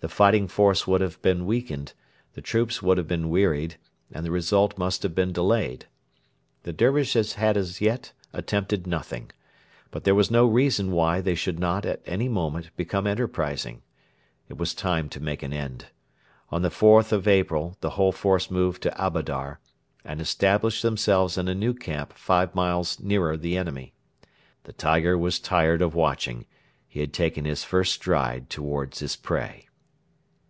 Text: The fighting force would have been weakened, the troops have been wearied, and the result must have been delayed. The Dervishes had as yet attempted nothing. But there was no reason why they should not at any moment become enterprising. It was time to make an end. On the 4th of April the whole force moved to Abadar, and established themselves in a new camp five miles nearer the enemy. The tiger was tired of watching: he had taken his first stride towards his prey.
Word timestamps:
The 0.00 0.08
fighting 0.08 0.46
force 0.46 0.86
would 0.86 1.00
have 1.00 1.20
been 1.22 1.44
weakened, 1.44 1.92
the 2.34 2.40
troops 2.40 2.78
have 2.82 3.08
been 3.08 3.30
wearied, 3.30 3.78
and 4.12 4.24
the 4.24 4.30
result 4.30 4.78
must 4.78 5.02
have 5.02 5.12
been 5.12 5.32
delayed. 5.32 5.86
The 6.62 6.72
Dervishes 6.72 7.32
had 7.32 7.56
as 7.56 7.80
yet 7.80 8.12
attempted 8.32 8.86
nothing. 8.86 9.32
But 9.90 10.04
there 10.04 10.14
was 10.14 10.30
no 10.30 10.46
reason 10.46 10.92
why 10.92 11.20
they 11.20 11.34
should 11.34 11.58
not 11.58 11.84
at 11.84 12.00
any 12.06 12.28
moment 12.28 12.70
become 12.76 13.08
enterprising. 13.08 13.82
It 14.48 14.56
was 14.56 14.72
time 14.72 15.08
to 15.08 15.20
make 15.20 15.42
an 15.42 15.52
end. 15.52 15.86
On 16.52 16.62
the 16.62 16.70
4th 16.70 17.10
of 17.10 17.26
April 17.26 17.76
the 17.80 17.90
whole 17.90 18.12
force 18.12 18.52
moved 18.52 18.84
to 18.84 18.94
Abadar, 18.96 19.58
and 20.04 20.20
established 20.20 20.82
themselves 20.82 21.36
in 21.36 21.48
a 21.48 21.56
new 21.56 21.74
camp 21.74 22.12
five 22.12 22.54
miles 22.54 23.00
nearer 23.00 23.36
the 23.36 23.56
enemy. 23.56 23.94
The 24.62 24.72
tiger 24.72 25.18
was 25.18 25.40
tired 25.40 25.82
of 25.82 25.96
watching: 25.96 26.46
he 26.86 27.00
had 27.00 27.12
taken 27.12 27.44
his 27.44 27.64
first 27.64 27.92
stride 27.94 28.48
towards 28.48 29.00
his 29.00 29.16
prey. 29.16 29.64